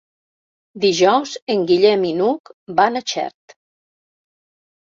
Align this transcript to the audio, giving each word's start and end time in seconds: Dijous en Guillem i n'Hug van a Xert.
Dijous 0.85 1.33
en 1.55 1.61
Guillem 1.71 2.07
i 2.13 2.15
n'Hug 2.21 2.51
van 2.81 3.01
a 3.01 3.05
Xert. 3.15 3.57